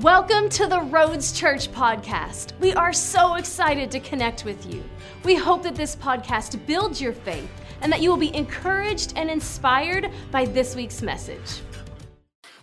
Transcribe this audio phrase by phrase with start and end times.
[0.00, 2.58] Welcome to the Roads Church podcast.
[2.58, 4.82] We are so excited to connect with you.
[5.22, 7.48] We hope that this podcast builds your faith
[7.80, 11.60] and that you will be encouraged and inspired by this week's message.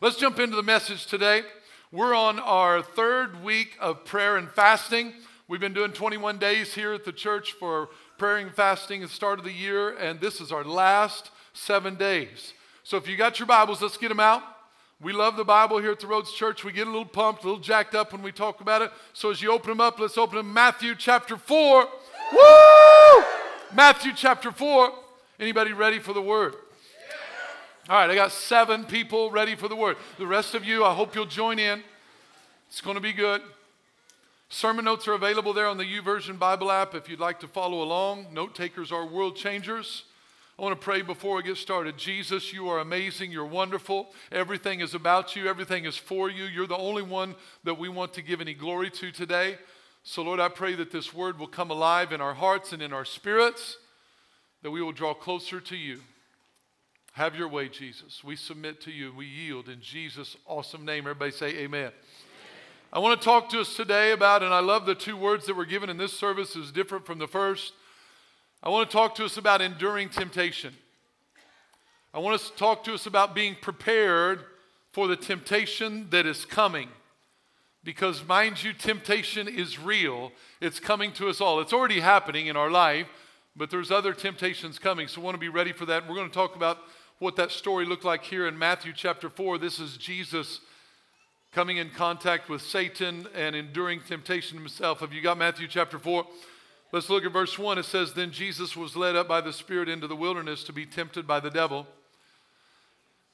[0.02, 1.44] Let's jump into the message today.
[1.90, 5.14] We're on our third week of prayer and fasting.
[5.48, 9.16] We've been doing 21 days here at the church for prayer and fasting at the
[9.16, 12.54] start of the year, and this is our last seven days.
[12.84, 14.44] So if you got your Bibles, let's get them out.
[15.02, 16.64] We love the Bible here at the Roads Church.
[16.64, 18.92] We get a little pumped, a little jacked up when we talk about it.
[19.14, 21.88] So as you open them up, let's open them Matthew chapter 4.
[22.34, 23.24] Woo!
[23.74, 24.92] Matthew chapter 4.
[25.40, 26.54] Anybody ready for the word?
[27.90, 29.98] All right, I got seven people ready for the word.
[30.20, 31.82] The rest of you, I hope you'll join in.
[32.70, 33.42] It's going to be good.
[34.50, 37.82] Sermon notes are available there on the YouVersion Bible app if you'd like to follow
[37.82, 38.28] along.
[38.34, 40.04] Note takers are world changers.
[40.62, 41.98] I want to pray before we get started.
[41.98, 43.32] Jesus, you are amazing.
[43.32, 44.14] You're wonderful.
[44.32, 46.44] Everything is about you, everything is for you.
[46.44, 49.58] You're the only one that we want to give any glory to today.
[50.04, 52.94] So, Lord, I pray that this word will come alive in our hearts and in
[52.94, 53.78] our spirits,
[54.62, 56.02] that we will draw closer to you.
[57.14, 58.24] Have your way, Jesus.
[58.24, 59.12] We submit to you.
[59.16, 61.06] We yield in Jesus' awesome name.
[61.06, 61.64] Everybody say amen.
[61.64, 61.92] amen.
[62.94, 65.56] I want to talk to us today about, and I love the two words that
[65.56, 67.74] were given in this service is different from the first.
[68.64, 70.76] I want to talk to us about enduring temptation.
[72.14, 74.42] I want to talk to us about being prepared
[74.92, 76.90] for the temptation that is coming.
[77.84, 80.32] Because, mind you, temptation is real.
[80.60, 81.60] It's coming to us all.
[81.60, 83.08] It's already happening in our life,
[83.56, 85.08] but there's other temptations coming.
[85.08, 86.08] So, I want to be ready for that.
[86.08, 86.78] We're going to talk about
[87.18, 89.58] what that story looked like here in Matthew chapter 4.
[89.58, 90.60] This is Jesus
[91.52, 95.00] coming in contact with Satan and enduring temptation himself.
[95.00, 96.28] Have you got Matthew chapter 4?
[96.92, 97.78] Let's look at verse 1.
[97.78, 100.86] It says, Then Jesus was led up by the Spirit into the wilderness to be
[100.86, 101.88] tempted by the devil.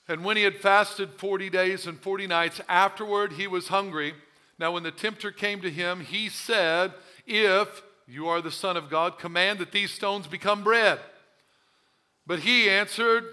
[0.08, 4.14] And when he had fasted 40 days and 40 nights, afterward he was hungry.
[4.59, 6.94] Now, when the tempter came to him, he said,
[7.25, 10.99] If you are the Son of God, command that these stones become bread.
[12.26, 13.26] But he answered,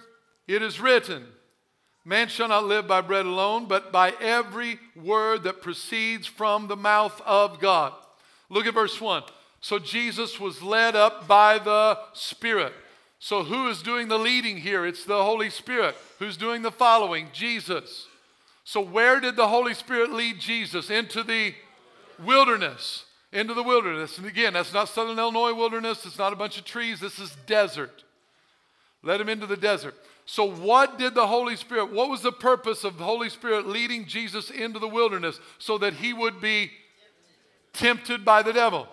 [0.49, 1.27] It is written,
[2.05, 6.77] Man shall not live by bread alone, but by every word that proceeds from the
[6.77, 7.93] mouth of God.
[8.49, 9.23] Look at verse 1.
[9.65, 12.75] So Jesus was led up by the Spirit.
[13.19, 14.85] So who is doing the leading here?
[14.85, 15.97] It's the Holy Spirit.
[16.19, 17.29] Who's doing the following?
[17.33, 18.07] Jesus.
[18.65, 20.91] So where did the Holy Spirit lead Jesus?
[20.91, 21.55] Into the
[22.23, 23.07] wilderness.
[23.33, 24.19] Into the wilderness.
[24.19, 26.05] And again, that's not Southern Illinois wilderness.
[26.05, 27.01] It's not a bunch of trees.
[27.01, 28.05] This is desert.
[29.03, 29.95] Led him into the desert.
[30.27, 34.05] So, what did the Holy Spirit, what was the purpose of the Holy Spirit leading
[34.05, 35.41] Jesus into the wilderness?
[35.59, 36.71] So that he would be
[37.73, 38.89] tempted by the devil.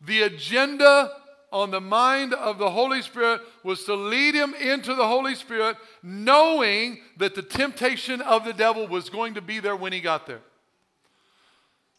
[0.00, 1.12] The agenda
[1.52, 5.76] on the mind of the Holy Spirit was to lead him into the Holy Spirit,
[6.02, 10.26] knowing that the temptation of the devil was going to be there when he got
[10.26, 10.40] there.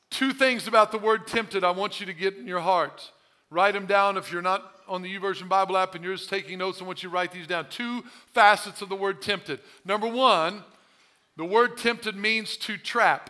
[0.09, 3.11] Two things about the word tempted I want you to get in your heart.
[3.49, 6.59] Write them down if you're not on the YouVersion Bible app and you're just taking
[6.59, 7.67] notes, I want you to write these down.
[7.69, 8.03] Two
[8.33, 9.59] facets of the word tempted.
[9.85, 10.63] Number one,
[11.35, 13.29] the word tempted means to trap.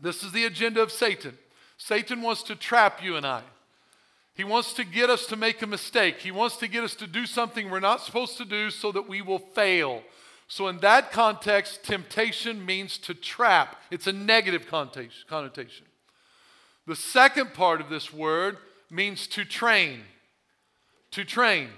[0.00, 1.36] This is the agenda of Satan.
[1.78, 3.42] Satan wants to trap you and I.
[4.34, 6.18] He wants to get us to make a mistake.
[6.18, 9.08] He wants to get us to do something we're not supposed to do so that
[9.08, 10.02] we will fail.
[10.48, 15.86] So, in that context, temptation means to trap, it's a negative connotation.
[16.86, 18.58] The second part of this word
[18.90, 20.02] means to train.
[21.12, 21.68] To train.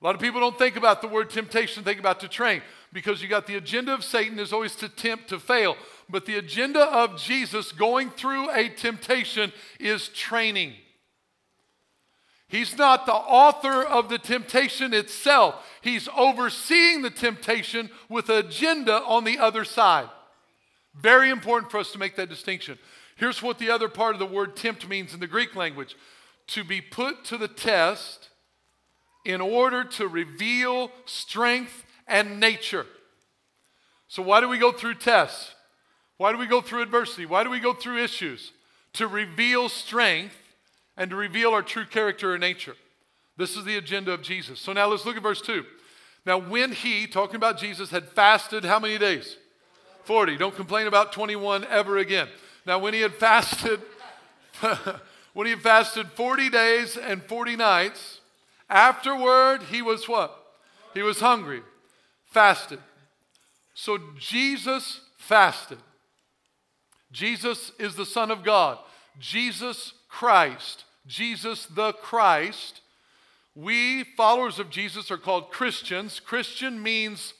[0.00, 2.62] A lot of people don't think about the word temptation, think about to train
[2.92, 5.76] because you got the agenda of Satan is always to tempt to fail.
[6.10, 10.74] But the agenda of Jesus going through a temptation is training.
[12.48, 15.54] He's not the author of the temptation itself.
[15.82, 20.08] He's overseeing the temptation with an agenda on the other side.
[21.00, 22.76] Very important for us to make that distinction.
[23.14, 25.94] Here's what the other part of the word tempt means in the Greek language
[26.48, 28.30] to be put to the test
[29.24, 32.86] in order to reveal strength and nature.
[34.08, 35.54] So, why do we go through tests?
[36.20, 37.24] Why do we go through adversity?
[37.24, 38.52] Why do we go through issues?
[38.92, 40.36] To reveal strength
[40.94, 42.76] and to reveal our true character and nature.
[43.38, 44.60] This is the agenda of Jesus.
[44.60, 45.64] So now let's look at verse 2.
[46.26, 49.38] Now, when he, talking about Jesus, had fasted how many days?
[50.04, 50.36] 40.
[50.36, 52.28] Don't complain about 21 ever again.
[52.66, 53.80] Now, when he had fasted,
[55.32, 58.20] when he had fasted 40 days and 40 nights,
[58.68, 60.36] afterward he was what?
[60.92, 61.62] He was hungry,
[62.26, 62.80] fasted.
[63.72, 65.78] So Jesus fasted.
[67.12, 68.78] Jesus is the Son of God.
[69.18, 70.84] Jesus Christ.
[71.06, 72.80] Jesus the Christ.
[73.54, 76.20] We, followers of Jesus, are called Christians.
[76.20, 77.34] Christian means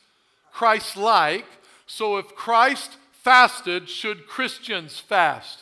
[0.53, 1.47] Christ like.
[1.87, 5.61] So if Christ fasted, should Christians fast?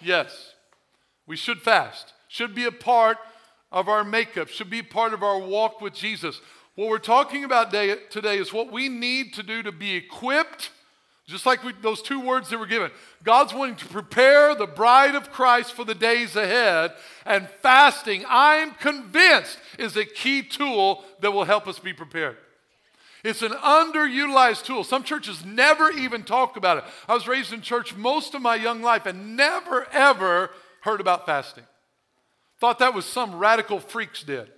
[0.00, 0.54] Yes.
[1.26, 2.12] We should fast.
[2.28, 3.18] Should be a part
[3.72, 6.40] of our makeup, should be part of our walk with Jesus.
[6.74, 10.70] What we're talking about today is what we need to do to be equipped,
[11.30, 12.90] just like we, those two words that were given.
[13.22, 16.92] God's wanting to prepare the bride of Christ for the days ahead,
[17.24, 22.36] and fasting, I'm convinced, is a key tool that will help us be prepared.
[23.22, 24.82] It's an underutilized tool.
[24.82, 26.84] Some churches never even talk about it.
[27.06, 30.50] I was raised in church most of my young life and never, ever
[30.82, 31.64] heard about fasting.
[32.58, 34.50] Thought that was some radical freaks did.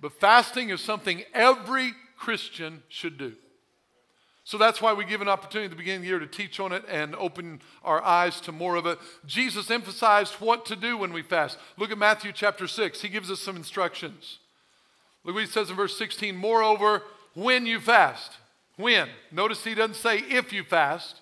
[0.00, 3.34] But fasting is something every Christian should do.
[4.50, 6.58] So that's why we give an opportunity at the beginning of the year to teach
[6.58, 8.98] on it and open our eyes to more of it.
[9.24, 11.56] Jesus emphasized what to do when we fast.
[11.76, 13.00] Look at Matthew chapter 6.
[13.00, 14.40] He gives us some instructions.
[15.22, 16.34] Look what he says in verse 16.
[16.34, 17.04] Moreover,
[17.34, 18.38] when you fast.
[18.74, 19.08] When?
[19.30, 21.20] Notice he doesn't say if you fast.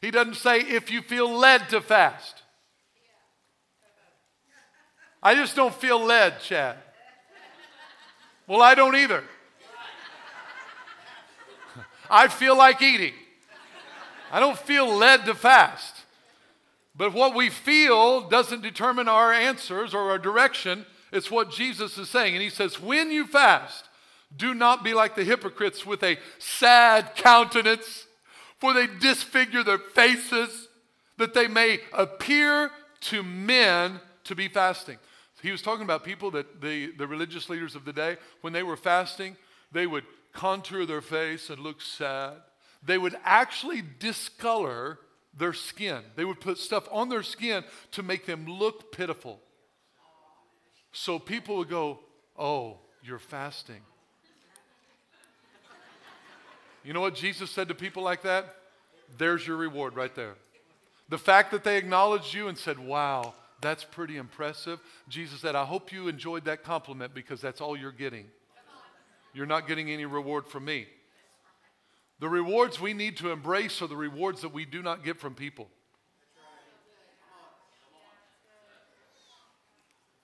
[0.00, 2.42] He doesn't say if you feel led to fast.
[5.22, 6.78] I just don't feel led, Chad.
[8.48, 9.22] Well, I don't either.
[12.10, 13.14] I feel like eating.
[14.32, 15.94] I don't feel led to fast.
[16.96, 20.86] But what we feel doesn't determine our answers or our direction.
[21.12, 22.34] It's what Jesus is saying.
[22.34, 23.84] And he says, when you fast,
[24.36, 28.06] do not be like the hypocrites with a sad countenance,
[28.58, 30.68] for they disfigure their faces,
[31.18, 32.70] that they may appear
[33.02, 34.98] to men to be fasting.
[35.42, 38.62] He was talking about people that the, the religious leaders of the day, when they
[38.62, 39.36] were fasting,
[39.70, 40.04] they would
[40.36, 42.34] contour their face and look sad.
[42.84, 44.98] They would actually discolor
[45.36, 46.02] their skin.
[46.14, 49.40] They would put stuff on their skin to make them look pitiful.
[50.92, 52.00] So people would go,
[52.38, 53.80] Oh, you're fasting.
[56.84, 58.54] You know what Jesus said to people like that?
[59.18, 60.34] There's your reward right there.
[61.08, 64.80] The fact that they acknowledged you and said, Wow, that's pretty impressive.
[65.08, 68.26] Jesus said, I hope you enjoyed that compliment because that's all you're getting.
[69.36, 70.86] You're not getting any reward from me.
[72.20, 75.34] The rewards we need to embrace are the rewards that we do not get from
[75.34, 75.68] people.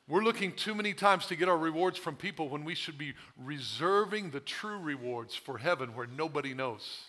[0.08, 3.12] We're looking too many times to get our rewards from people when we should be
[3.36, 7.02] reserving the true rewards for heaven where nobody knows.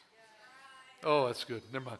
[1.06, 1.62] Oh, that's good.
[1.72, 2.00] Never mind.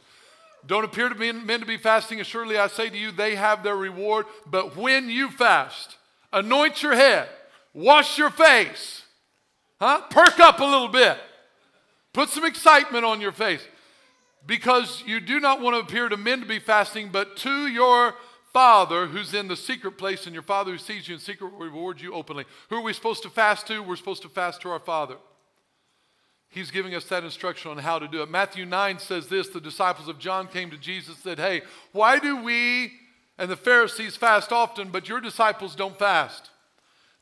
[0.66, 3.36] Don't appear to be men to be fasting, and surely I say to you, they
[3.36, 4.26] have their reward.
[4.46, 5.96] But when you fast,
[6.34, 7.30] anoint your head,
[7.74, 9.04] wash your face,
[9.84, 10.02] huh?
[10.10, 11.18] Perk up a little bit,
[12.14, 13.66] put some excitement on your face,
[14.46, 18.16] because you do not want to appear to men to be fasting, but to your
[18.54, 21.60] Father who's in the secret place, and your Father who sees you in secret will
[21.60, 22.46] reward you openly.
[22.70, 23.82] Who are we supposed to fast to?
[23.82, 25.16] We're supposed to fast to our Father.
[26.50, 28.30] He's giving us that instruction on how to do it.
[28.30, 31.64] Matthew 9 says this the disciples of John came to Jesus and said, Hey,
[31.94, 32.92] why do we
[33.40, 36.52] and the Pharisees fast often, but your disciples don't fast?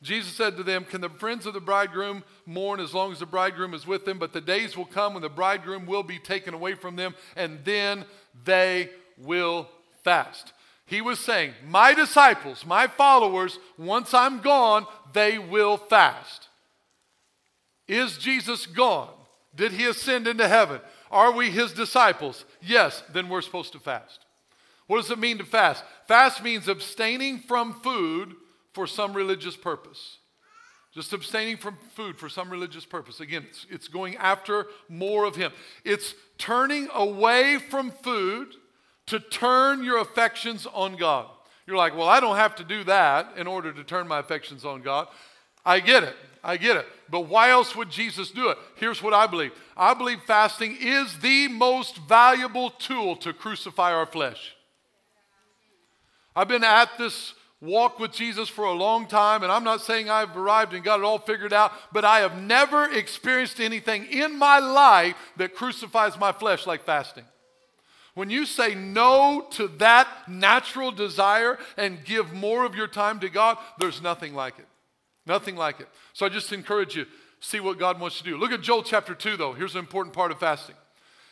[0.02, 3.26] Jesus said to them, Can the friends of the bridegroom mourn as long as the
[3.26, 4.18] bridegroom is with them?
[4.18, 7.60] But the days will come when the bridegroom will be taken away from them, and
[7.64, 8.04] then
[8.44, 9.68] they will
[10.02, 10.52] fast.
[10.86, 16.48] He was saying, My disciples, my followers, once I'm gone, they will fast.
[17.86, 19.14] Is Jesus gone?
[19.54, 20.80] Did he ascend into heaven?
[21.10, 22.44] Are we his disciples?
[22.60, 24.24] Yes, then we're supposed to fast.
[24.86, 25.84] What does it mean to fast?
[26.08, 28.34] Fast means abstaining from food
[28.72, 30.18] for some religious purpose.
[30.94, 33.20] Just abstaining from food for some religious purpose.
[33.20, 35.50] Again, it's, it's going after more of him.
[35.84, 38.48] It's turning away from food
[39.06, 41.26] to turn your affections on God.
[41.66, 44.64] You're like, well, I don't have to do that in order to turn my affections
[44.64, 45.08] on God.
[45.64, 46.16] I get it.
[46.44, 46.86] I get it.
[47.08, 48.58] But why else would Jesus do it?
[48.76, 54.06] Here's what I believe I believe fasting is the most valuable tool to crucify our
[54.06, 54.54] flesh.
[56.34, 60.10] I've been at this walk with Jesus for a long time, and I'm not saying
[60.10, 64.36] I've arrived and got it all figured out, but I have never experienced anything in
[64.36, 67.24] my life that crucifies my flesh like fasting.
[68.14, 73.30] When you say no to that natural desire and give more of your time to
[73.30, 74.66] God, there's nothing like it.
[75.24, 75.88] Nothing like it.
[76.12, 77.06] So I just encourage you,
[77.40, 78.36] see what God wants to do.
[78.36, 79.52] Look at Joel chapter 2, though.
[79.52, 80.74] Here's an important part of fasting.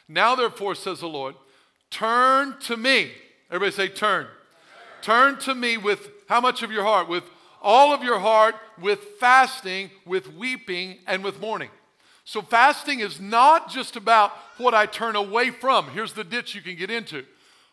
[0.09, 1.35] Now, therefore, says the Lord,
[1.91, 3.11] turn to me.
[3.51, 4.29] Everybody say, turn.
[5.02, 7.09] Turn to me with how much of your heart?
[7.09, 7.25] With
[7.62, 11.71] all of your heart, with fasting, with weeping, and with mourning.
[12.25, 15.88] So, fasting is not just about what I turn away from.
[15.88, 17.25] Here's the ditch you can get into.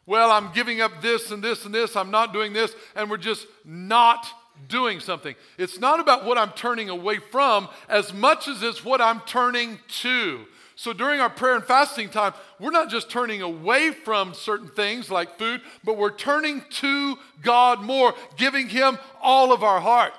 [0.05, 3.17] Well, I'm giving up this and this and this, I'm not doing this, and we're
[3.17, 4.25] just not
[4.67, 5.35] doing something.
[5.57, 9.79] It's not about what I'm turning away from as much as it's what I'm turning
[9.99, 10.45] to.
[10.77, 15.09] So during our prayer and fasting time, we're not just turning away from certain things
[15.09, 20.13] like food, but we're turning to God more, giving Him all of our heart.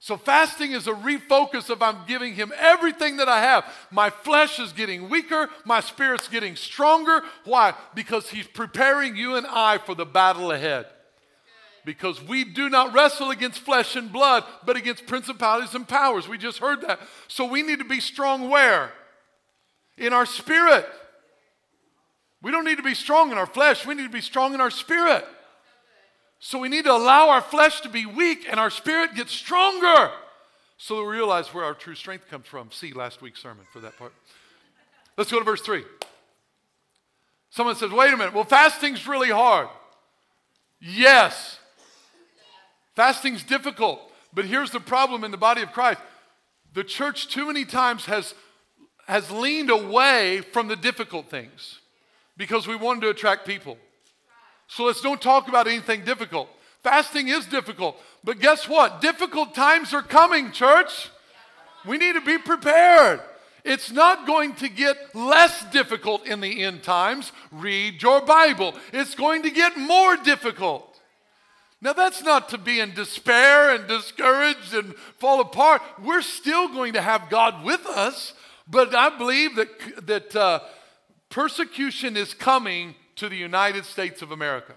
[0.00, 3.72] So fasting is a refocus of I'm giving Him everything that I have.
[3.92, 7.22] My flesh is getting weaker, my spirit's getting stronger.
[7.44, 7.72] Why?
[7.94, 10.86] Because He's preparing you and I for the battle ahead
[11.84, 16.26] because we do not wrestle against flesh and blood, but against principalities and powers.
[16.26, 16.98] We just heard that.
[17.28, 18.90] So we need to be strong where?
[19.98, 20.86] In our spirit.
[22.40, 24.60] We don't need to be strong in our flesh, we need to be strong in
[24.60, 25.24] our spirit.
[26.40, 30.12] So we need to allow our flesh to be weak and our spirit get stronger
[30.76, 32.70] so we realize where our true strength comes from.
[32.70, 34.12] See last week's sermon for that part.
[35.16, 35.82] Let's go to verse 3.
[37.50, 39.68] Someone says, wait a minute, well, fasting's really hard.
[40.80, 41.58] Yes.
[42.94, 44.00] Fasting's difficult,
[44.32, 46.00] but here's the problem in the body of Christ.
[46.72, 48.34] The church too many times has,
[49.08, 51.80] has leaned away from the difficult things
[52.36, 53.78] because we wanted to attract people.
[54.68, 56.48] So let's don't talk about anything difficult.
[56.82, 59.00] Fasting is difficult, but guess what?
[59.00, 61.10] Difficult times are coming, church.
[61.86, 63.20] We need to be prepared.
[63.64, 67.32] It's not going to get less difficult in the end times.
[67.50, 68.74] Read your Bible.
[68.92, 70.84] It's going to get more difficult.
[71.80, 75.80] Now, that's not to be in despair and discouraged and fall apart.
[76.02, 78.34] We're still going to have God with us,
[78.70, 80.60] but I believe that, that uh,
[81.30, 84.74] persecution is coming to the United States of America.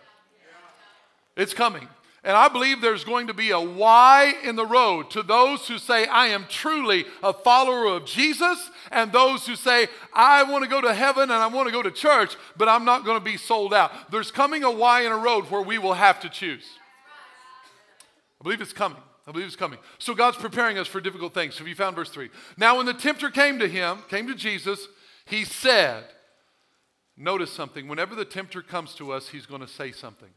[1.35, 1.87] It's coming.
[2.23, 5.79] And I believe there's going to be a Y in the road to those who
[5.79, 10.69] say, I am truly a follower of Jesus, and those who say, I want to
[10.69, 13.25] go to heaven and I want to go to church, but I'm not going to
[13.25, 14.11] be sold out.
[14.11, 16.65] There's coming a Y in a road where we will have to choose.
[18.39, 19.01] I believe it's coming.
[19.27, 19.79] I believe it's coming.
[19.99, 21.57] So God's preparing us for difficult things.
[21.57, 22.29] Have you found verse 3?
[22.57, 24.87] Now, when the tempter came to him, came to Jesus,
[25.25, 26.05] he said,
[27.17, 27.87] Notice something.
[27.87, 30.29] Whenever the tempter comes to us, he's going to say something,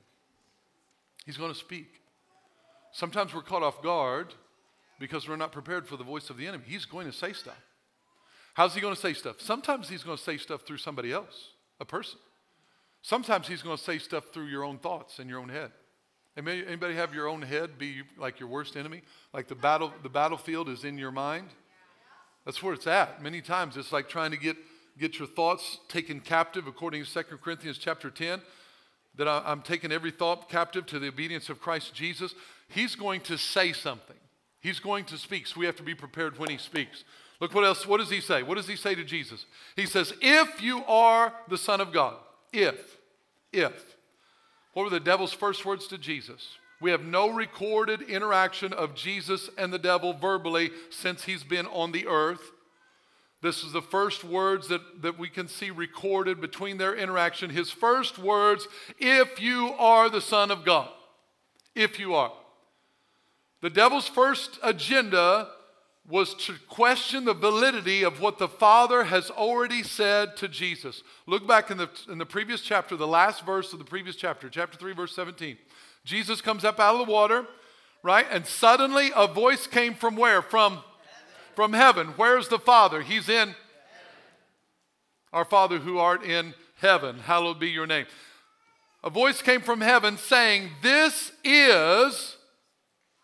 [1.25, 1.87] he's going to speak.
[2.93, 4.35] Sometimes we're caught off guard
[5.01, 6.65] because we're not prepared for the voice of the enemy.
[6.67, 7.61] He's going to say stuff.
[8.55, 9.41] How's he going to say stuff?
[9.41, 11.51] Sometimes he's going to say stuff through somebody else,
[11.81, 12.19] a person.
[13.03, 15.73] Sometimes he's going to say stuff through your own thoughts in your own head.
[16.37, 19.03] Anybody have your own head be like your worst enemy?
[19.33, 21.49] Like the battle, the battlefield is in your mind.
[22.45, 23.23] That's where it's at.
[23.23, 24.57] Many times it's like trying to get
[24.99, 28.41] get your thoughts taken captive, according to 2 Corinthians chapter 10.
[29.17, 32.35] That I, I'm taking every thought captive to the obedience of Christ Jesus.
[32.69, 34.17] He's going to say something.
[34.61, 35.47] He's going to speak.
[35.47, 37.05] So we have to be prepared when he speaks.
[37.41, 37.87] Look what else.
[37.87, 38.43] What does he say?
[38.43, 39.47] What does he say to Jesus?
[39.77, 42.17] He says, "If you are the Son of God,
[42.53, 42.99] if,
[43.53, 43.94] if."
[44.75, 46.59] What were the devil's first words to Jesus?
[46.81, 51.93] We have no recorded interaction of Jesus and the devil verbally since he's been on
[51.93, 52.51] the earth.
[53.41, 57.51] This is the first words that, that we can see recorded between their interaction.
[57.51, 58.67] His first words,
[58.99, 60.89] if you are the Son of God.
[61.75, 62.33] If you are.
[63.61, 65.49] The devil's first agenda
[66.09, 71.03] was to question the validity of what the Father has already said to Jesus.
[71.27, 74.51] Look back in the, in the previous chapter, the last verse of the previous chapter,
[74.51, 75.57] chapter 3, verse 17.
[76.05, 77.47] Jesus comes up out of the water,
[78.03, 78.27] right?
[78.31, 80.43] And suddenly a voice came from where?
[80.43, 80.85] From heaven.
[81.55, 82.07] From heaven.
[82.17, 83.01] Where's the Father?
[83.01, 83.55] He's in heaven.
[85.33, 88.05] Our Father who art in heaven, hallowed be your name.
[89.03, 92.37] A voice came from heaven saying, This is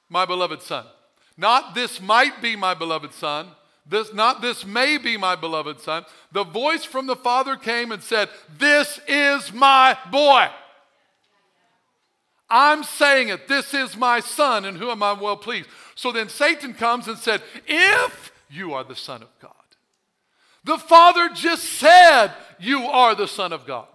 [0.09, 0.87] my beloved Son.
[1.41, 3.49] Not this might be my beloved son.
[3.87, 6.05] This, not this may be my beloved son.
[6.33, 8.29] The voice from the Father came and said,
[8.59, 10.49] This is my boy.
[12.51, 13.49] I'm saying it.
[13.49, 15.71] This is my son in whom am I'm well pleased.
[15.95, 19.53] So then Satan comes and said, If you are the Son of God,
[20.65, 23.87] the Father just said you are the Son of God.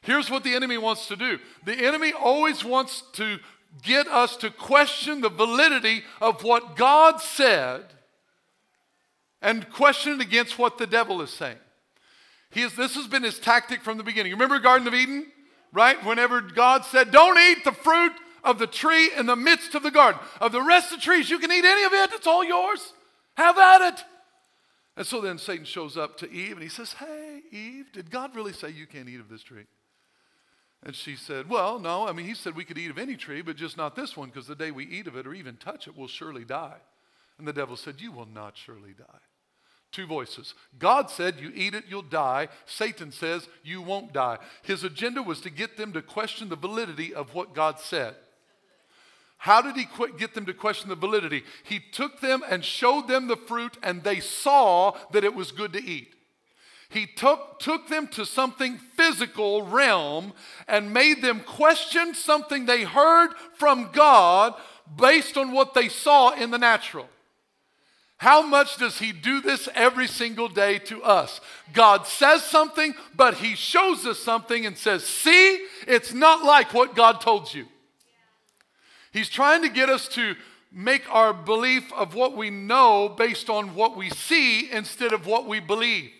[0.00, 3.38] Here's what the enemy wants to do the enemy always wants to
[3.82, 7.84] get us to question the validity of what God said
[9.42, 11.58] and question it against what the devil is saying.
[12.50, 14.32] He is, this has been his tactic from the beginning.
[14.32, 15.26] Remember Garden of Eden?
[15.72, 16.04] Right?
[16.04, 18.12] Whenever God said, Don't eat the fruit
[18.42, 20.20] of the tree in the midst of the garden.
[20.40, 22.92] Of the rest of the trees, you can eat any of it, it's all yours.
[23.36, 24.04] Have at it.
[24.96, 28.34] And so then Satan shows up to Eve and he says, Hey, Eve, did God
[28.34, 29.66] really say you can't eat of this tree?
[30.82, 32.08] And she said, Well, no.
[32.08, 34.30] I mean, he said we could eat of any tree, but just not this one,
[34.30, 36.78] because the day we eat of it or even touch it, we'll surely die.
[37.38, 39.04] And the devil said, You will not surely die.
[39.92, 40.54] Two voices.
[40.78, 42.48] God said, You eat it, you'll die.
[42.64, 44.38] Satan says, You won't die.
[44.62, 48.14] His agenda was to get them to question the validity of what God said.
[49.36, 51.44] How did he get them to question the validity?
[51.64, 55.72] He took them and showed them the fruit, and they saw that it was good
[55.72, 56.14] to eat.
[56.90, 60.32] He took, took them to something physical realm
[60.66, 64.54] and made them question something they heard from God
[64.96, 67.08] based on what they saw in the natural.
[68.16, 71.40] How much does he do this every single day to us?
[71.72, 76.96] God says something, but he shows us something and says, See, it's not like what
[76.96, 77.66] God told you.
[79.12, 80.34] He's trying to get us to
[80.72, 85.46] make our belief of what we know based on what we see instead of what
[85.46, 86.10] we believe.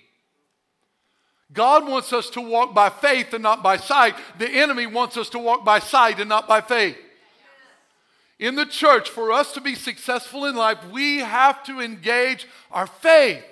[1.53, 4.15] God wants us to walk by faith and not by sight.
[4.39, 6.97] The enemy wants us to walk by sight and not by faith
[8.41, 12.87] in the church, for us to be successful in life, we have to engage our
[12.87, 13.45] faith.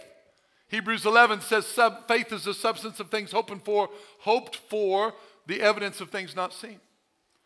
[0.69, 1.67] Hebrews 11 says
[2.09, 3.91] faith is the substance of things hoped for,
[4.21, 5.13] hoped for,
[5.47, 6.81] the evidence of things not seen.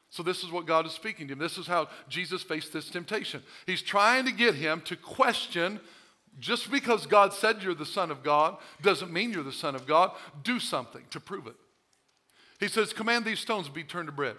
[0.08, 1.40] So this is what God is speaking to him.
[1.40, 3.42] This is how Jesus faced this temptation.
[3.66, 5.80] He's trying to get him to question
[6.38, 9.86] just because God said you're the son of God doesn't mean you're the son of
[9.86, 10.12] God.
[10.42, 11.56] Do something to prove it.
[12.58, 14.36] He says, Command these stones to be turned to bread.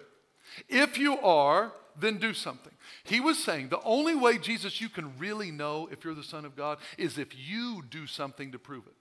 [0.69, 2.73] If you are, then do something.
[3.03, 6.45] He was saying the only way, Jesus, you can really know if you're the Son
[6.45, 8.93] of God is if you do something to prove it.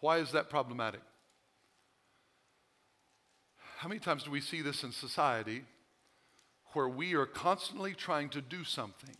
[0.00, 1.00] Why is that problematic?
[3.78, 5.62] How many times do we see this in society
[6.72, 9.16] where we are constantly trying to do something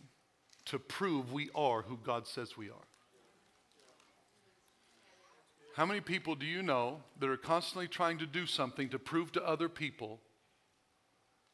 [0.65, 2.87] to prove we are who God says we are?
[5.75, 9.31] How many people do you know that are constantly trying to do something to prove
[9.33, 10.19] to other people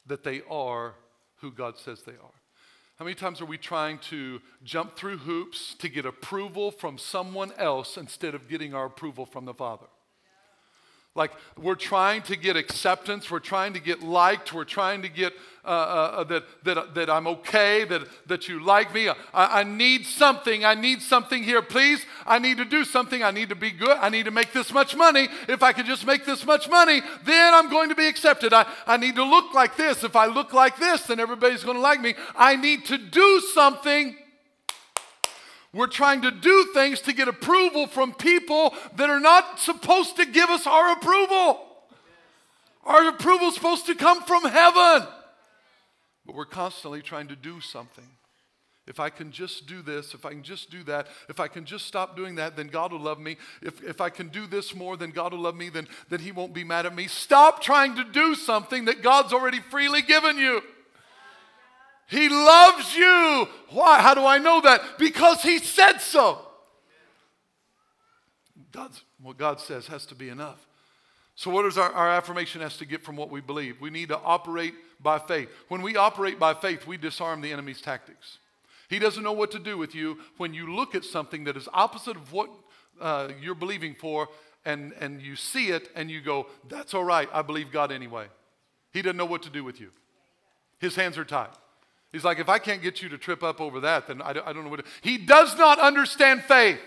[0.07, 0.95] that they are
[1.37, 2.33] who God says they are.
[2.97, 7.51] How many times are we trying to jump through hoops to get approval from someone
[7.57, 9.85] else instead of getting our approval from the Father?
[11.17, 15.33] Like we're trying to get acceptance, we're trying to get liked, we're trying to get
[15.65, 19.09] uh, uh, that, that, that I'm okay, that, that you like me.
[19.09, 22.05] I, I need something, I need something here, please.
[22.27, 24.71] I need to do something, I need to be good, I need to make this
[24.71, 25.27] much money.
[25.47, 28.53] If I could just make this much money, then I'm going to be accepted.
[28.53, 30.03] I, I need to look like this.
[30.03, 32.13] If I look like this, then everybody's going to like me.
[32.35, 34.15] I need to do something
[35.77, 40.25] we're trying to do things to get approval from people that are not supposed to
[40.25, 41.63] give us our approval.
[42.85, 45.07] Our approval is supposed to come from heaven.
[46.25, 48.05] But we're constantly trying to do something.
[48.87, 51.65] If I can just do this, if I can just do that, if I can
[51.65, 53.35] just stop doing that, then God will love me.
[53.61, 56.31] If, if I can do this more, then God will love me, then, then He
[56.31, 57.07] won't be mad at me.
[57.07, 60.61] Stop trying to do something that God's already freely given you.
[62.07, 63.47] He loves you.
[63.69, 64.01] Why?
[64.01, 64.97] How do I know that?
[64.97, 66.41] Because He said so.
[68.71, 70.67] God's, what God says has to be enough.
[71.35, 73.79] So, what is our, our affirmation has to get from what we believe?
[73.79, 75.49] We need to operate by faith.
[75.67, 78.39] When we operate by faith, we disarm the enemy's tactics.
[78.89, 81.67] He doesn't know what to do with you when you look at something that is
[81.73, 82.49] opposite of what
[83.01, 84.29] uh, you're believing for,
[84.65, 88.27] and, and you see it and you go, That's all right, I believe God anyway.
[88.91, 89.91] He doesn't know what to do with you.
[90.79, 91.49] His hands are tied.
[92.11, 94.47] He's like, if I can't get you to trip up over that, then I don't,
[94.47, 94.91] I don't know what to.
[95.01, 96.79] He does not understand faith.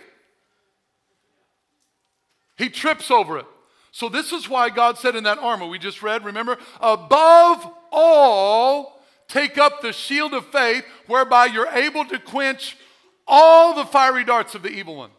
[2.56, 3.46] He trips over it.
[3.92, 9.02] So, this is why God said in that armor we just read, remember, above all,
[9.28, 12.76] take up the shield of faith, whereby you're able to quench
[13.26, 15.10] all the fiery darts of the evil one.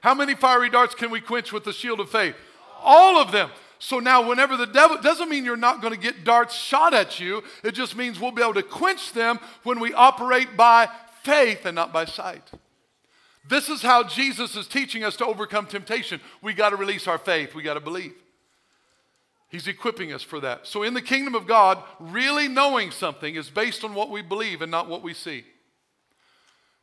[0.00, 2.34] How many fiery darts can we quench with the shield of faith?
[2.80, 3.50] All of them.
[3.78, 7.20] So now, whenever the devil doesn't mean you're not going to get darts shot at
[7.20, 10.88] you, it just means we'll be able to quench them when we operate by
[11.22, 12.50] faith and not by sight.
[13.48, 16.20] This is how Jesus is teaching us to overcome temptation.
[16.42, 18.14] We got to release our faith, we got to believe.
[19.48, 20.66] He's equipping us for that.
[20.66, 24.60] So, in the kingdom of God, really knowing something is based on what we believe
[24.60, 25.44] and not what we see.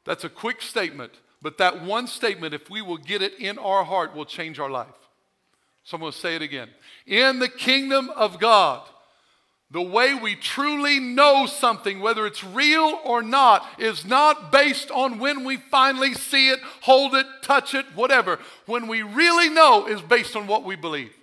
[0.05, 3.83] That's a quick statement, but that one statement, if we will get it in our
[3.83, 4.87] heart, will change our life.
[5.85, 6.69] So I'm going to say it again.
[7.05, 8.81] In the kingdom of God,
[9.69, 15.19] the way we truly know something, whether it's real or not, is not based on
[15.19, 18.39] when we finally see it, hold it, touch it, whatever.
[18.65, 21.13] When we really know is based on what we believe.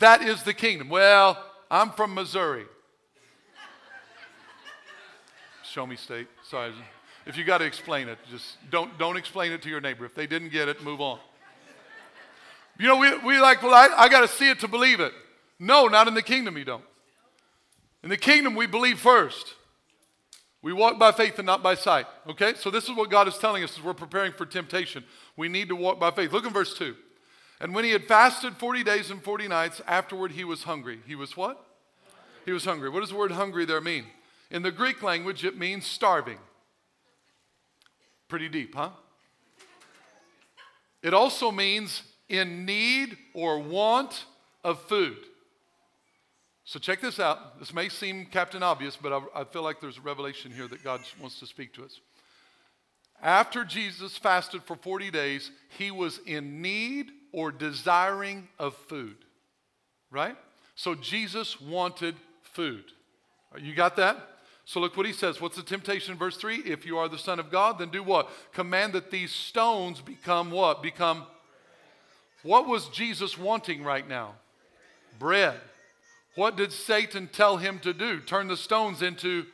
[0.00, 0.90] That is the kingdom.
[0.90, 2.66] Well, I'm from Missouri.
[5.64, 6.28] Show me state.
[6.44, 6.72] Sorry.
[7.26, 10.04] If you got to explain it, just don't, don't explain it to your neighbor.
[10.04, 11.18] If they didn't get it, move on.
[12.78, 15.12] You know, we, we like, well, I, I got to see it to believe it.
[15.58, 16.84] No, not in the kingdom, you don't.
[18.02, 19.54] In the kingdom, we believe first.
[20.62, 22.06] We walk by faith and not by sight.
[22.28, 22.54] Okay?
[22.54, 25.04] So this is what God is telling us as we're preparing for temptation.
[25.36, 26.32] We need to walk by faith.
[26.32, 26.94] Look in verse 2.
[27.60, 31.00] And when he had fasted 40 days and 40 nights, afterward he was hungry.
[31.06, 31.64] He was what?
[32.44, 32.88] He was hungry.
[32.88, 34.06] What does the word hungry there mean?
[34.50, 36.38] In the Greek language, it means starving.
[38.28, 38.90] Pretty deep, huh?
[41.02, 44.24] It also means in need or want
[44.64, 45.16] of food.
[46.64, 47.58] So check this out.
[47.58, 50.84] This may seem Captain Obvious, but I, I, feel like there's a revelation here that
[50.84, 52.00] God wants to speak to us.
[53.22, 59.16] After Jesus fasted for 40 days, he was in need or desiring of food,
[60.10, 60.36] right?
[60.74, 62.84] So Jesus wanted food.
[63.58, 64.16] You got that?
[64.64, 65.40] So look what he says.
[65.40, 66.56] What's the temptation verse 3?
[66.58, 68.28] If you are the Son of God, then do what?
[68.52, 70.82] Command that these stones become what?
[70.82, 71.24] Become.
[72.42, 74.34] What was Jesus wanting right now?
[75.18, 75.60] Bread.
[76.34, 78.20] What did Satan tell him to do?
[78.20, 79.46] Turn the stones into.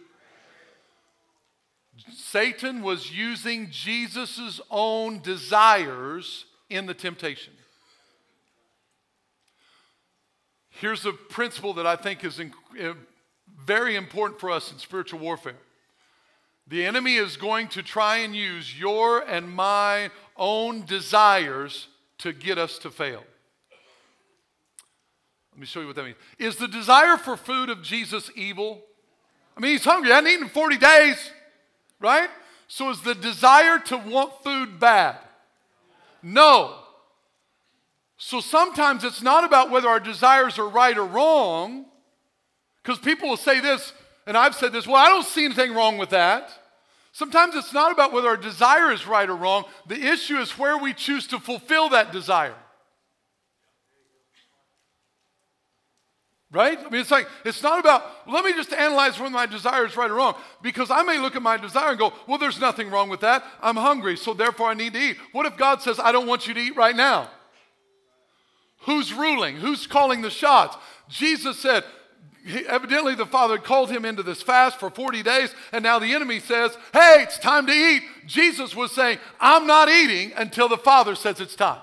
[2.12, 7.54] Satan was using Jesus' own desires in the temptation.
[10.68, 12.92] Here's a principle that I think is eh,
[13.64, 15.56] very important for us in spiritual warfare.
[16.66, 21.88] The enemy is going to try and use your and my own desires
[22.24, 23.22] to get us to fail.
[25.52, 26.16] Let me show you what that means.
[26.38, 28.80] Is the desire for food of Jesus evil?
[29.54, 30.10] I mean, he's hungry.
[30.10, 31.30] I hadn't eaten in 40 days,
[32.00, 32.30] right?
[32.66, 35.18] So is the desire to want food bad?
[36.22, 36.78] No.
[38.16, 41.84] So sometimes it's not about whether our desires are right or wrong,
[42.82, 43.92] because people will say this,
[44.26, 46.50] and I've said this, well, I don't see anything wrong with that.
[47.14, 49.66] Sometimes it's not about whether our desire is right or wrong.
[49.86, 52.56] The issue is where we choose to fulfill that desire.
[56.50, 56.76] Right?
[56.76, 59.96] I mean, it's like, it's not about, let me just analyze whether my desire is
[59.96, 60.34] right or wrong.
[60.60, 63.44] Because I may look at my desire and go, well, there's nothing wrong with that.
[63.62, 65.16] I'm hungry, so therefore I need to eat.
[65.30, 67.30] What if God says, I don't want you to eat right now?
[68.86, 69.54] Who's ruling?
[69.56, 70.76] Who's calling the shots?
[71.08, 71.84] Jesus said,
[72.66, 76.40] evidently the Father called him into this fast for 40 days, and now the enemy
[76.40, 78.02] says, hey, it's time to eat.
[78.26, 81.80] Jesus was saying, I'm not eating until the Father says it's time.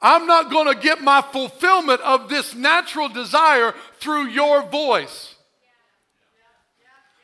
[0.00, 5.34] I'm not going to get my fulfillment of this natural desire through your voice.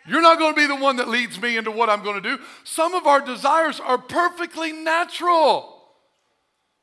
[0.06, 2.36] You're not going to be the one that leads me into what I'm going to
[2.36, 2.42] do.
[2.64, 5.82] Some of our desires are perfectly natural,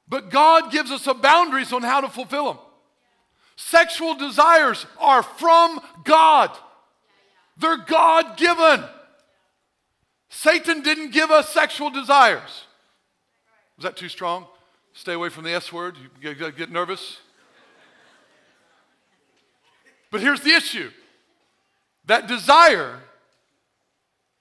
[0.08, 2.58] but God gives us a boundaries on how to fulfill them.
[3.68, 6.50] Sexual desires are from God.
[7.58, 8.84] They're God given.
[10.30, 12.64] Satan didn't give us sexual desires.
[13.78, 14.48] Was that too strong?
[14.94, 15.96] Stay away from the S word.
[16.20, 17.20] You get, get nervous.
[20.10, 20.90] But here's the issue
[22.06, 23.00] that desire,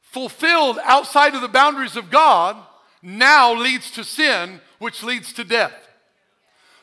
[0.00, 2.56] fulfilled outside of the boundaries of God,
[3.02, 5.74] now leads to sin, which leads to death.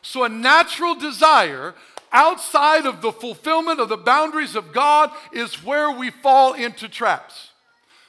[0.04, 1.74] So, a natural desire
[2.18, 7.52] outside of the fulfillment of the boundaries of God is where we fall into traps.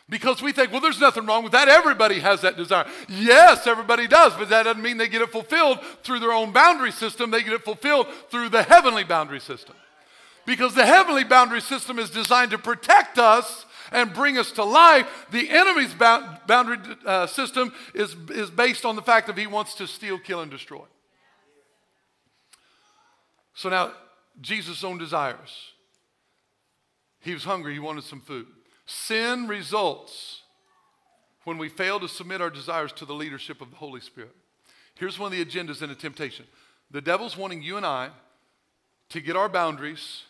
[0.09, 1.69] Because we think, well, there's nothing wrong with that.
[1.69, 2.87] Everybody has that desire.
[3.11, 6.93] Yes, everybody does, but that doesn't mean they get it fulfilled through their own boundary
[6.93, 7.31] system.
[7.31, 9.75] They get it fulfilled through the heavenly boundary system.
[10.47, 15.27] Because the heavenly boundary system is designed to protect us and bring us to life.
[15.31, 19.87] The enemy's boundary uh, system is, is based on the fact that he wants to
[19.87, 20.85] steal, kill, and destroy.
[23.59, 23.91] So now,
[24.41, 25.73] Jesus' own desires.
[27.19, 28.47] He was hungry, he wanted some food.
[28.87, 30.43] Sin results
[31.43, 34.31] when we fail to submit our desires to the leadership of the Holy Spirit.
[34.95, 36.47] Here's one of the agendas in a temptation
[36.93, 38.11] the devil's wanting you and I
[39.09, 40.23] to get our boundaries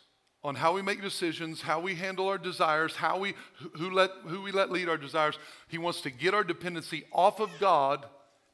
[0.42, 3.34] on how we make decisions, how we handle our desires, how we,
[3.76, 5.38] who, let, who we let lead our desires.
[5.68, 8.06] He wants to get our dependency off of God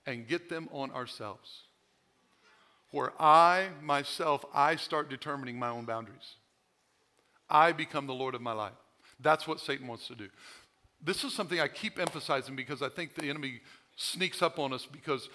[0.04, 1.62] and get them on ourselves.
[2.94, 6.36] Where I, myself, I start determining my own boundaries.
[7.50, 8.76] I become the Lord of my life.
[9.18, 10.28] That's what Satan wants to do.
[11.02, 13.62] This is something I keep emphasizing because I think the enemy
[13.96, 15.28] sneaks up on us because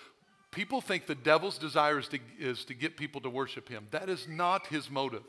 [0.51, 3.87] people think the devil's desire is to, is to get people to worship him.
[3.91, 5.23] That is not his motive.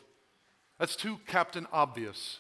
[0.79, 2.39] That's too Captain Obvious.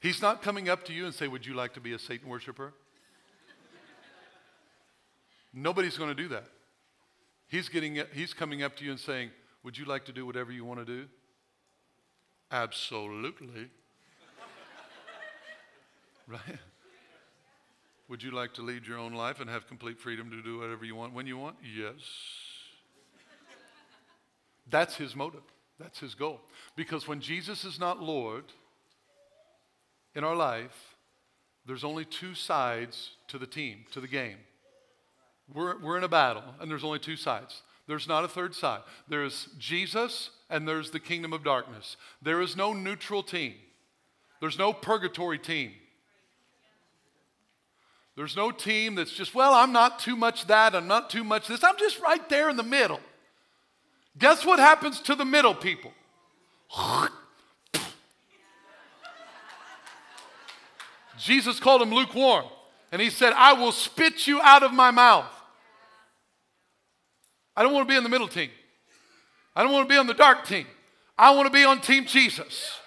[0.00, 2.28] He's not coming up to you and say, Would you like to be a Satan
[2.28, 2.74] worshiper?
[5.52, 6.44] Nobody's going to do that.
[7.52, 9.28] He's, getting, he's coming up to you and saying,
[9.62, 11.04] Would you like to do whatever you want to do?
[12.50, 13.68] Absolutely.
[16.28, 16.58] Right?
[18.08, 20.84] Would you like to lead your own life and have complete freedom to do whatever
[20.84, 21.56] you want when you want?
[21.62, 22.00] Yes.
[24.70, 25.42] That's his motive.
[25.80, 26.40] That's his goal.
[26.76, 28.44] Because when Jesus is not Lord
[30.14, 30.96] in our life,
[31.66, 34.38] there's only two sides to the team, to the game.
[35.52, 37.62] We're, we're in a battle, and there's only two sides.
[37.86, 38.80] There's not a third side.
[39.08, 41.96] There's Jesus, and there's the kingdom of darkness.
[42.20, 43.54] There is no neutral team,
[44.40, 45.72] there's no purgatory team.
[48.14, 51.48] There's no team that's just, well, I'm not too much that, I'm not too much
[51.48, 51.64] this.
[51.64, 53.00] I'm just right there in the middle.
[54.18, 55.92] Guess what happens to the middle people?
[61.18, 62.44] Jesus called them lukewarm.
[62.92, 65.24] And he said, I will spit you out of my mouth.
[67.56, 68.50] I don't want to be in the middle team.
[69.56, 70.66] I don't want to be on the dark team.
[71.18, 72.78] I want to be on Team Jesus.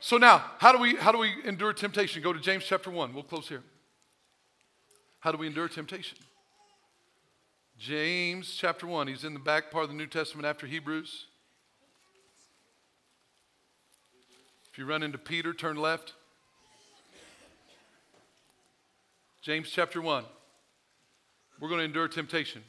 [0.00, 2.22] So now, how do we how do we endure temptation?
[2.22, 3.14] Go to James chapter 1.
[3.14, 3.62] We'll close here.
[5.20, 6.18] How do we endure temptation?
[7.78, 9.06] James chapter 1.
[9.06, 11.26] He's in the back part of the New Testament after Hebrews.
[14.72, 16.14] If you run into Peter, turn left.
[19.42, 20.24] James chapter 1.
[21.58, 22.62] We're going to endure temptation.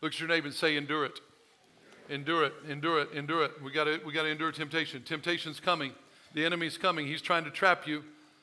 [0.00, 1.20] Look at your neighbor and say, endure it.
[2.08, 3.62] Endure it, endure it, endure it.
[3.62, 5.04] We got to we got to endure temptation.
[5.04, 5.92] Temptation's coming.
[6.34, 7.06] The enemy's coming.
[7.06, 8.02] He's trying to trap you,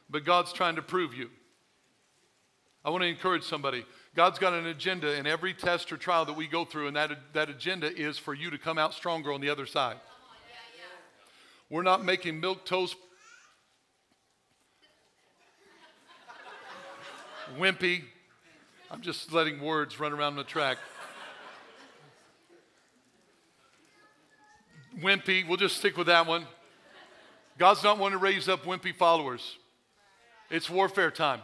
[0.09, 1.29] but God's trying to prove you.
[2.85, 3.85] I want to encourage somebody.
[4.15, 7.11] God's got an agenda in every test or trial that we go through, and that,
[7.33, 9.97] that agenda is for you to come out stronger on the other side.
[11.69, 12.95] We're not making milk toast
[17.57, 18.03] wimpy.
[18.91, 20.77] I'm just letting words run around the track.
[25.01, 26.45] wimpy, we'll just stick with that one.
[27.57, 29.57] God's not wanting to raise up wimpy followers.
[30.49, 31.41] It's warfare time.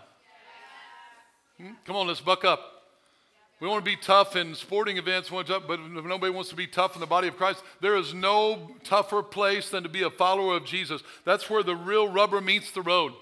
[1.58, 1.72] Hmm?
[1.86, 2.72] Come on, let's buck up.
[3.60, 6.96] We want to be tough in sporting events, but if nobody wants to be tough
[6.96, 10.58] in the body of Christ, there is no tougher place than to be a follower
[10.58, 11.02] of Jesus.
[11.24, 13.14] That's where the real rubber meets the road.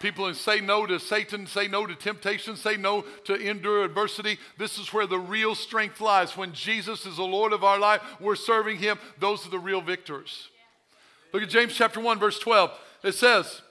[0.00, 4.38] People and say no to Satan, say no to temptation, say no to endure adversity.
[4.56, 6.36] This is where the real strength lies.
[6.36, 8.98] When Jesus is the Lord of our life, we're serving him.
[9.18, 10.48] Those are the real victors.
[11.32, 12.70] Look at James chapter 1, verse 12.
[13.02, 13.62] It says,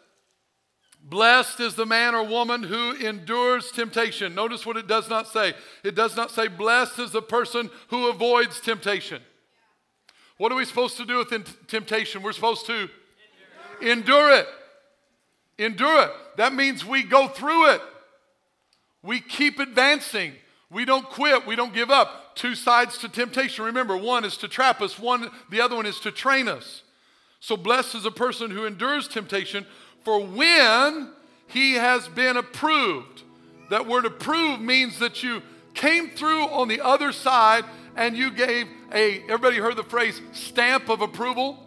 [1.02, 4.36] Blessed is the man or woman who endures temptation.
[4.36, 5.54] Notice what it does not say.
[5.84, 9.22] It does not say, Blessed is the person who avoids temptation.
[10.38, 12.22] What are we supposed to do with temptation?
[12.22, 12.90] We're supposed to
[13.82, 14.48] endure, endure it.
[15.60, 16.12] Endure it.
[16.38, 17.82] That means we go through it.
[19.02, 20.34] We keep advancing.
[20.70, 21.48] We don't quit.
[21.48, 22.36] We don't give up.
[22.36, 23.66] Two sides to temptation.
[23.66, 26.84] Remember, one is to trap us, one, the other one is to train us.
[27.40, 29.66] So blessed is a person who endures temptation,
[30.04, 31.12] for when
[31.48, 33.24] he has been approved.
[33.70, 35.42] That word approved means that you
[35.74, 37.66] came through on the other side
[37.96, 41.67] and you gave a, everybody heard the phrase stamp of approval?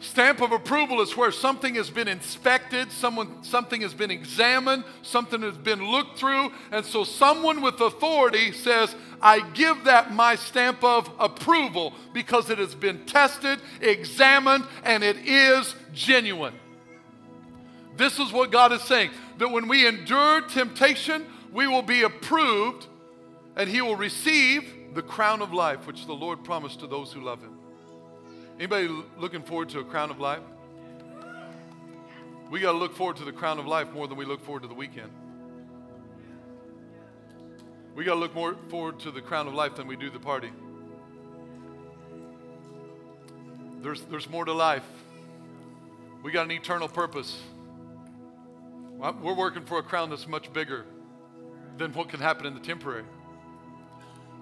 [0.00, 5.42] Stamp of approval is where something has been inspected, someone, something has been examined, something
[5.42, 10.82] has been looked through, and so someone with authority says, I give that my stamp
[10.82, 16.54] of approval because it has been tested, examined, and it is genuine.
[17.98, 22.86] This is what God is saying that when we endure temptation, we will be approved
[23.54, 27.20] and He will receive the crown of life, which the Lord promised to those who
[27.20, 27.59] love Him.
[28.60, 30.42] Anybody looking forward to a crown of life?
[32.50, 34.60] We got to look forward to the crown of life more than we look forward
[34.64, 35.10] to the weekend.
[37.94, 40.18] We got to look more forward to the crown of life than we do the
[40.18, 40.52] party.
[43.80, 44.84] There's, there's more to life.
[46.22, 47.40] We got an eternal purpose.
[48.98, 50.84] We're working for a crown that's much bigger
[51.78, 53.04] than what can happen in the temporary.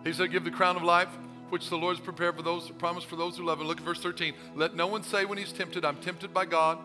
[0.02, 1.16] He said, Give the crown of life,
[1.50, 3.66] which the Lord has prepared for those, promised for those who love him.
[3.66, 4.34] Look at verse 13.
[4.54, 6.78] Let no one say when he's tempted, I'm tempted by God,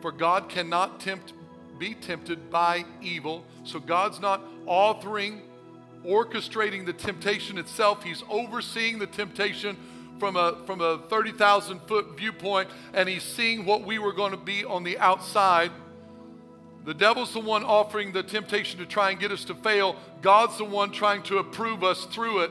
[0.00, 1.32] for God cannot tempt,
[1.78, 3.44] be tempted by evil.
[3.64, 5.40] So God's not authoring,
[6.04, 8.02] orchestrating the temptation itself.
[8.02, 9.76] He's overseeing the temptation
[10.18, 14.36] from a, from a 30,000 foot viewpoint, and he's seeing what we were going to
[14.36, 15.70] be on the outside
[16.84, 19.96] the devil's the one offering the temptation to try and get us to fail.
[20.20, 22.50] God's the one trying to approve us through it.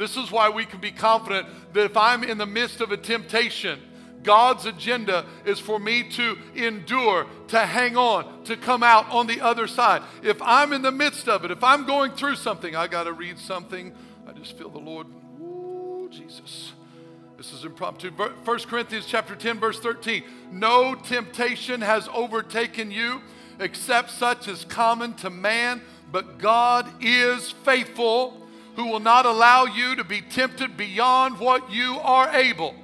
[0.00, 2.96] This is why we can be confident that if I'm in the midst of a
[2.96, 3.78] temptation,
[4.22, 9.42] God's agenda is for me to endure, to hang on, to come out on the
[9.42, 10.02] other side.
[10.22, 13.12] If I'm in the midst of it, if I'm going through something, I got to
[13.12, 13.94] read something.
[14.26, 15.06] I just feel the Lord.
[15.38, 16.72] Ooh, Jesus.
[17.36, 18.10] This is impromptu.
[18.10, 20.24] 1 Corinthians chapter 10 verse 13.
[20.50, 23.20] No temptation has overtaken you
[23.58, 29.96] except such as common to man, but God is faithful, who will not allow you
[29.96, 32.74] to be tempted beyond what you are able.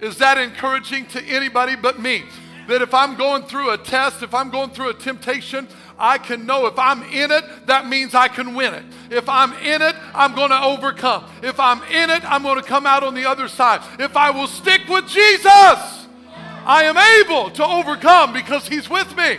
[0.00, 2.24] Is that encouraging to anybody but me?
[2.68, 6.44] That if I'm going through a test, if I'm going through a temptation, I can
[6.44, 8.84] know if I'm in it, that means I can win it.
[9.10, 11.24] If I'm in it, I'm going to overcome.
[11.42, 13.82] If I'm in it, I'm going to come out on the other side.
[14.00, 19.38] If I will stick with Jesus, I am able to overcome because He's with me.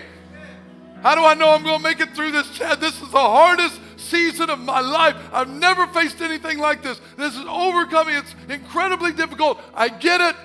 [1.04, 2.58] How do I know I'm going to make it through this?
[2.58, 5.16] This is the hardest season of my life.
[5.32, 7.00] I've never faced anything like this.
[7.18, 8.16] This is overcoming.
[8.16, 9.60] It's incredibly difficult.
[9.74, 10.36] I get it.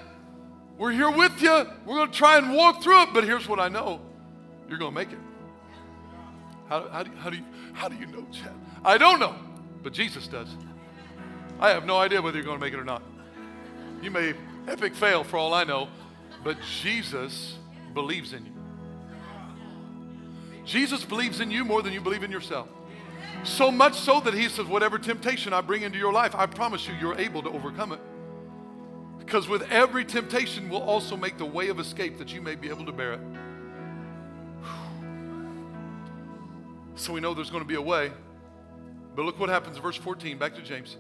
[0.78, 1.66] We're here with you.
[1.86, 3.08] We're going to try and walk through it.
[3.14, 4.00] But here's what I know
[4.68, 5.18] you're going to make it.
[6.68, 7.44] How, how, do, how, do you,
[7.74, 8.54] how do you know, Chad?
[8.84, 9.34] I don't know,
[9.82, 10.48] but Jesus does.
[11.60, 13.02] I have no idea whether you're going to make it or not.
[14.00, 14.34] You may
[14.66, 15.88] epic fail for all I know,
[16.42, 17.58] but Jesus
[17.94, 18.52] believes in you.
[20.64, 22.68] Jesus believes in you more than you believe in yourself.
[23.44, 26.86] So much so that he says, Whatever temptation I bring into your life, I promise
[26.86, 28.00] you, you're able to overcome it.
[29.18, 32.68] Because with every temptation, will also make the way of escape that you may be
[32.68, 33.20] able to bear it.
[36.94, 38.12] So we know there's going to be a way.
[39.14, 40.96] But look what happens, verse 14, back to James.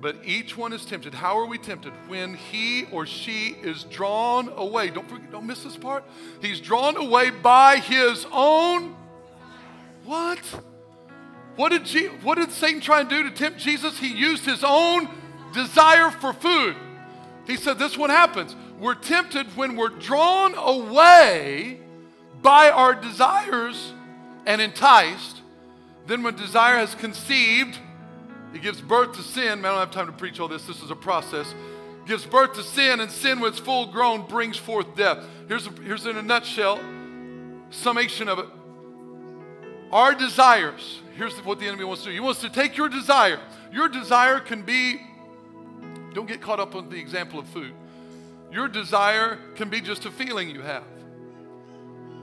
[0.00, 1.14] But each one is tempted.
[1.14, 1.92] How are we tempted?
[2.08, 4.90] When he or she is drawn away.
[4.90, 6.04] Don't forget, don't miss this part.
[6.40, 8.96] He's drawn away by his own
[10.04, 10.42] what?
[11.56, 13.98] What did, Je- what did Satan try and do to tempt Jesus?
[13.98, 15.08] He used his own
[15.52, 16.76] desire for food.
[17.46, 18.56] He said, This what happens.
[18.78, 21.78] We're tempted when we're drawn away
[22.42, 23.92] by our desires
[24.46, 25.40] and enticed.
[26.06, 27.78] Then, when desire has conceived,
[28.52, 29.60] it gives birth to sin.
[29.60, 30.66] Man, I don't have time to preach all this.
[30.66, 31.54] This is a process.
[32.06, 35.24] Gives birth to sin, and sin, when it's full grown, brings forth death.
[35.48, 36.78] Here's, a, here's in a nutshell
[37.70, 38.46] summation of it.
[39.90, 42.14] Our desires, here's what the enemy wants to do.
[42.14, 43.40] He wants to take your desire.
[43.72, 45.00] Your desire can be,
[46.12, 47.72] don't get caught up on the example of food.
[48.52, 50.84] Your desire can be just a feeling you have.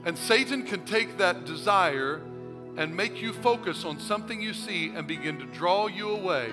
[0.04, 2.20] And Satan can take that desire
[2.76, 6.50] and make you focus on something you see and begin to draw you away.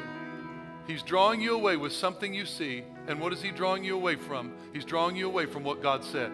[0.86, 2.84] He's drawing you away with something you see.
[3.08, 4.54] And what is he drawing you away from?
[4.74, 6.32] He's drawing you away from what God said.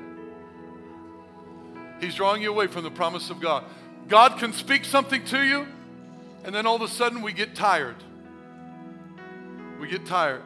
[1.99, 3.63] He's drawing you away from the promise of God.
[4.07, 5.67] God can speak something to you,
[6.45, 7.95] and then all of a sudden we get tired.
[9.81, 10.43] We get tired.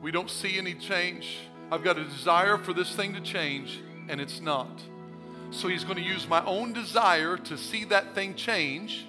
[0.00, 1.38] We don't see any change.
[1.70, 4.80] I've got a desire for this thing to change, and it's not.
[5.50, 9.06] So he's going to use my own desire to see that thing change,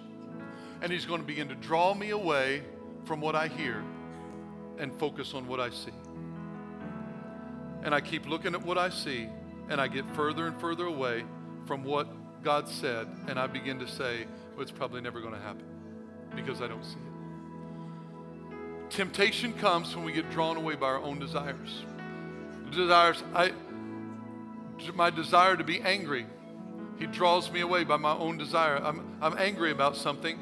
[0.81, 2.63] and he's going to begin to draw me away
[3.05, 3.81] from what I hear
[4.77, 5.93] and focus on what I see.
[7.83, 9.29] And I keep looking at what I see,
[9.69, 11.23] and I get further and further away
[11.65, 12.07] from what
[12.43, 15.72] God said, and I begin to say, well, it's probably never going to happen
[16.35, 18.89] because I don't see it.
[18.89, 21.83] Temptation comes when we get drawn away by our own desires.
[22.71, 23.51] Desires, I,
[24.93, 26.25] my desire to be angry,
[26.99, 28.77] he draws me away by my own desire.
[28.77, 30.39] I'm, I'm angry about something.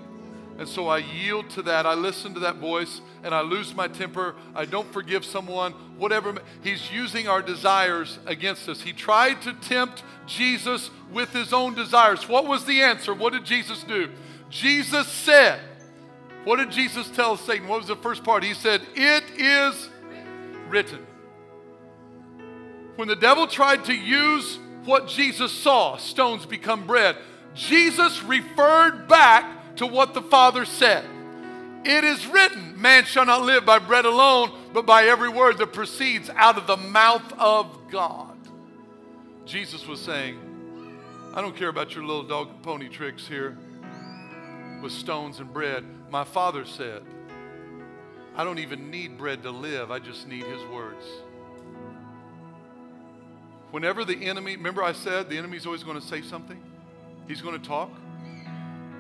[0.58, 1.86] And so I yield to that.
[1.86, 4.36] I listen to that voice and I lose my temper.
[4.54, 6.36] I don't forgive someone, whatever.
[6.62, 8.82] He's using our desires against us.
[8.82, 12.27] He tried to tempt Jesus with his own desires.
[12.27, 13.13] What was the answer?
[13.13, 14.10] What did Jesus do?
[14.49, 15.62] Jesus said,
[16.43, 17.67] What did Jesus tell Satan?
[17.67, 18.43] What was the first part?
[18.43, 19.89] He said, It is
[20.69, 21.06] written.
[22.95, 27.17] When the devil tried to use what Jesus saw, stones become bread,
[27.54, 31.06] Jesus referred back to what the Father said.
[31.84, 35.73] It is written, man shall not live by bread alone, but by every word that
[35.73, 38.38] proceeds out of the mouth of God.
[39.45, 40.39] Jesus was saying,
[41.34, 43.58] I don't care about your little dog and pony tricks here
[44.82, 45.84] with stones and bread.
[46.12, 47.04] My Father said,
[48.36, 51.06] I don't even need bread to live, I just need His words.
[53.71, 56.62] Whenever the enemy, remember I said the enemy's always going to say something?
[57.30, 57.89] He's going to talk.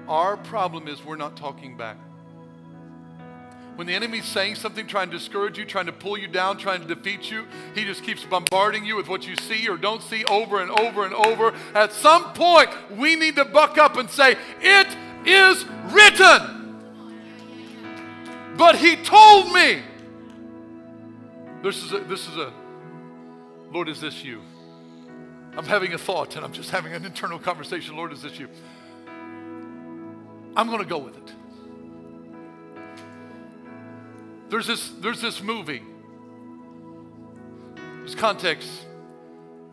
[0.07, 1.97] Our problem is we're not talking back.
[3.75, 6.81] When the enemy's saying something, trying to discourage you, trying to pull you down, trying
[6.81, 7.45] to defeat you,
[7.75, 11.03] he just keeps bombarding you with what you see or don't see over and over
[11.03, 11.53] and over.
[11.73, 14.87] At some point, we need to buck up and say, It
[15.25, 16.60] is written.
[18.57, 19.83] But he told me.
[21.63, 22.51] This is a, this is a
[23.71, 24.41] Lord, is this you?
[25.55, 27.95] I'm having a thought and I'm just having an internal conversation.
[27.95, 28.49] Lord, is this you?
[30.55, 31.33] I'm going to go with it.
[34.49, 35.81] There's this, there's this movie.
[37.75, 38.69] There's context.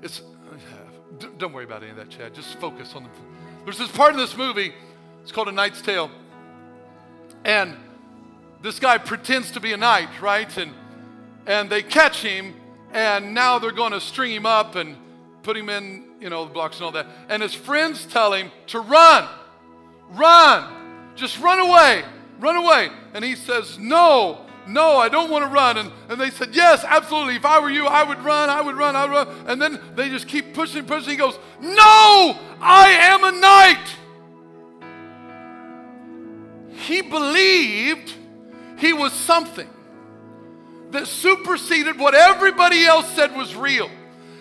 [0.02, 2.34] It's, uh, don't worry about any of that, Chad.
[2.34, 3.08] Just focus on the.
[3.64, 4.72] There's this part of this movie.
[5.22, 6.10] It's called A Knight's Tale.
[7.44, 7.76] And
[8.62, 10.56] this guy pretends to be a knight, right?
[10.56, 10.72] And,
[11.46, 12.54] and they catch him,
[12.92, 14.96] and now they're going to string him up and
[15.42, 17.06] put him in, you know, the blocks and all that.
[17.28, 19.28] And his friends tell him to run,
[20.10, 22.04] run, just run away,
[22.40, 22.90] run away.
[23.14, 25.78] And he says, No, No, I don't want to run.
[25.78, 27.36] And, and they said, Yes, absolutely.
[27.36, 29.28] If I were you, I would run, I would run, I would run.
[29.46, 31.10] And then they just keep pushing, pushing.
[31.10, 33.96] He goes, No, I am a knight.
[36.80, 38.14] He believed
[38.78, 39.68] he was something
[40.90, 43.90] that superseded what everybody else said was real.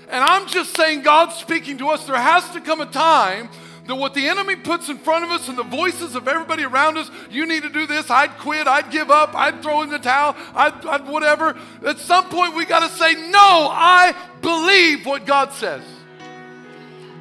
[0.09, 2.05] And I'm just saying, God's speaking to us.
[2.05, 3.49] There has to come a time
[3.88, 6.97] that what the enemy puts in front of us and the voices of everybody around
[6.97, 9.99] us, you need to do this, I'd quit, I'd give up, I'd throw in the
[9.99, 11.57] towel, I'd, I'd whatever.
[11.85, 15.83] At some point, we got to say, no, I believe what God says.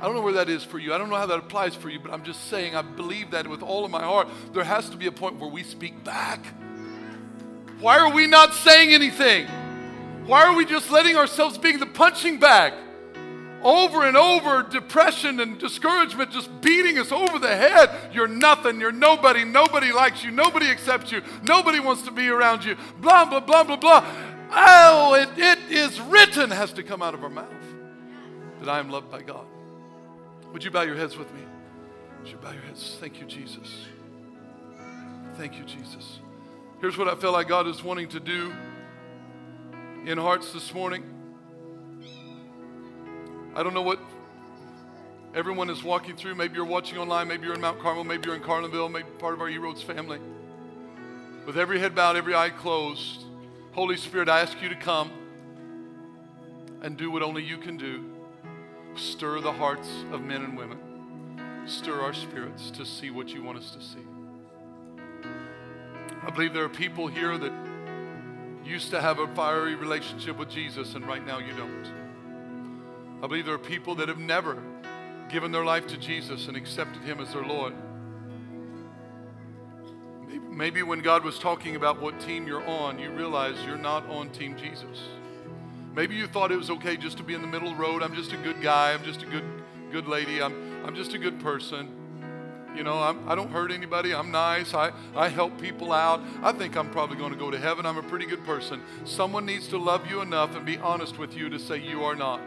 [0.00, 0.92] I don't know where that is for you.
[0.92, 3.48] I don't know how that applies for you, but I'm just saying I believe that
[3.48, 4.28] with all of my heart.
[4.52, 6.44] There has to be a point where we speak back.
[7.80, 9.46] Why are we not saying anything?
[10.26, 12.72] Why are we just letting ourselves being the punching bag?
[13.62, 18.12] Over and over, depression and discouragement just beating us over the head.
[18.12, 18.80] You're nothing.
[18.80, 19.44] You're nobody.
[19.44, 20.30] Nobody likes you.
[20.30, 21.22] Nobody accepts you.
[21.42, 22.76] Nobody wants to be around you.
[23.00, 24.06] Blah, blah, blah, blah, blah.
[24.52, 27.50] Oh, it, it is written has to come out of our mouth
[28.60, 29.46] that I am loved by God.
[30.52, 31.40] Would you bow your heads with me?
[32.20, 32.96] Would you bow your heads?
[33.00, 33.86] Thank you, Jesus.
[35.36, 36.20] Thank you, Jesus.
[36.78, 38.52] Here's what I feel like God is wanting to do
[40.04, 41.04] in hearts this morning.
[43.54, 43.98] I don't know what
[45.34, 46.34] everyone is walking through.
[46.34, 49.32] Maybe you're watching online, maybe you're in Mount Carmel, maybe you're in Carlinville, maybe part
[49.32, 50.20] of our E-Roads family.
[51.46, 53.24] With every head bowed, every eye closed,
[53.72, 55.10] Holy Spirit, I ask you to come
[56.82, 58.04] and do what only you can do.
[58.96, 60.78] Stir the hearts of men and women.
[61.64, 64.05] Stir our spirits to see what you want us to see.
[66.26, 67.52] I believe there are people here that
[68.64, 71.86] used to have a fiery relationship with Jesus, and right now you don't.
[73.22, 74.60] I believe there are people that have never
[75.28, 77.74] given their life to Jesus and accepted Him as their Lord.
[80.50, 84.30] Maybe when God was talking about what team you're on, you realize you're not on
[84.30, 84.98] Team Jesus.
[85.94, 88.02] Maybe you thought it was okay just to be in the middle of the road.
[88.02, 88.92] I'm just a good guy.
[88.92, 89.44] I'm just a good,
[89.92, 90.42] good lady.
[90.42, 92.05] I'm, I'm just a good person.
[92.76, 94.14] You know, I'm, I do not hurt anybody.
[94.14, 94.74] I'm nice.
[94.74, 96.20] I, I help people out.
[96.42, 97.86] I think I'm probably going to go to heaven.
[97.86, 98.82] I'm a pretty good person.
[99.04, 102.14] Someone needs to love you enough and be honest with you to say you are
[102.14, 102.42] not.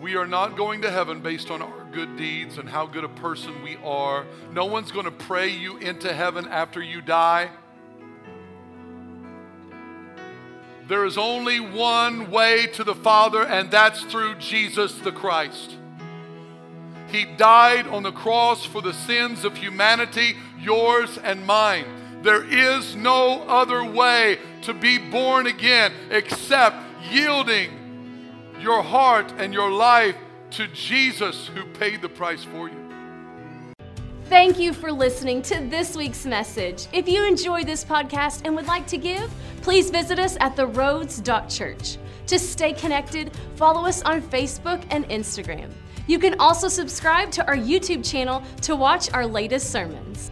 [0.00, 3.08] We are not going to heaven based on our good deeds and how good a
[3.08, 4.24] person we are.
[4.52, 7.50] No one's going to pray you into heaven after you die.
[10.86, 15.76] There is only one way to the Father, and that's through Jesus the Christ.
[17.16, 21.86] He died on the cross for the sins of humanity, yours and mine.
[22.20, 26.76] There is no other way to be born again except
[27.10, 27.70] yielding
[28.60, 30.14] your heart and your life
[30.50, 32.76] to Jesus who paid the price for you.
[34.26, 36.86] Thank you for listening to this week's message.
[36.92, 41.96] If you enjoyed this podcast and would like to give, please visit us at theroads.church.
[42.26, 45.72] To stay connected, follow us on Facebook and Instagram.
[46.06, 50.30] You can also subscribe to our YouTube channel to watch our latest sermons.